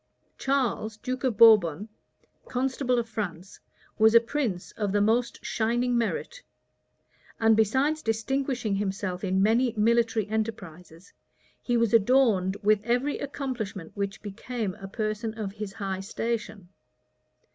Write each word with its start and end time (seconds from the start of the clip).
* 0.01 0.01
Guicciard. 0.01 0.23
lib. 0.23 0.31
xiv. 0.33 0.37
Charles, 0.39 0.97
duke 0.97 1.23
of 1.25 1.37
Bourbon, 1.37 1.89
constable 2.47 2.97
of 2.97 3.07
France, 3.07 3.59
was 3.99 4.15
a 4.15 4.19
prince 4.19 4.71
of 4.71 4.91
the 4.91 4.99
most 4.99 5.45
shining 5.45 5.95
merit; 5.95 6.41
and, 7.39 7.55
besides 7.55 8.01
distinguishing 8.01 8.73
himself 8.77 9.23
in 9.23 9.43
many 9.43 9.75
military 9.77 10.27
enterprises, 10.27 11.13
he 11.61 11.77
was 11.77 11.93
adorned 11.93 12.57
with 12.63 12.83
every 12.83 13.19
accomplishment 13.19 13.91
which 13.93 14.23
became 14.23 14.73
a 14.81 14.87
person 14.87 15.37
of 15.37 15.51
his 15.51 15.73
high 15.73 15.99
station. 15.99 16.69